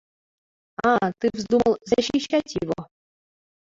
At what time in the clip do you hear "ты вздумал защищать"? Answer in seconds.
1.19-2.55